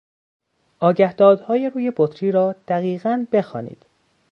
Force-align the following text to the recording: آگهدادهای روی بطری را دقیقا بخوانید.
آگهدادهای 0.79 1.69
روی 1.69 1.91
بطری 1.97 2.31
را 2.31 2.55
دقیقا 2.67 3.25
بخوانید. 3.31 3.85